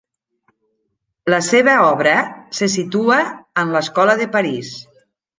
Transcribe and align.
La 1.33 1.39
seva 1.47 1.75
obra 1.87 2.15
se 2.59 2.69
situa 2.75 3.17
en 3.65 3.75
l'Escola 3.75 4.17
de 4.23 4.27
París. 4.37 4.73